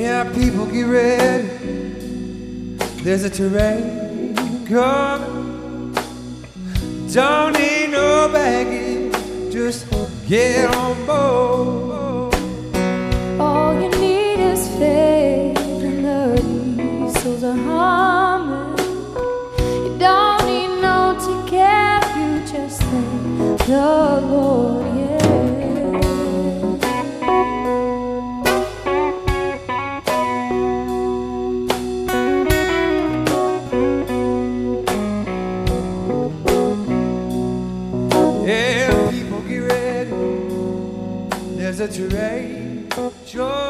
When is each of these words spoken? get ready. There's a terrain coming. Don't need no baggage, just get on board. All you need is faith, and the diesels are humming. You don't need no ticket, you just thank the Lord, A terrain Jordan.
get 0.00 0.86
ready. 0.86 1.48
There's 3.02 3.24
a 3.24 3.30
terrain 3.30 4.34
coming. 4.66 5.94
Don't 7.12 7.52
need 7.58 7.90
no 7.90 8.28
baggage, 8.32 9.52
just 9.52 9.86
get 10.28 10.74
on 10.74 10.94
board. 11.06 12.34
All 13.40 13.74
you 13.74 13.90
need 14.00 14.38
is 14.52 14.68
faith, 14.78 15.58
and 15.58 16.04
the 16.04 16.22
diesels 16.76 17.42
are 17.44 17.56
humming. 17.56 18.78
You 19.84 19.98
don't 19.98 20.46
need 20.46 20.80
no 20.80 20.98
ticket, 21.26 22.02
you 22.16 22.28
just 22.46 22.80
thank 22.82 23.58
the 23.66 24.20
Lord, 24.30 24.59
A 41.70 41.86
terrain 41.86 42.88
Jordan. 43.24 43.69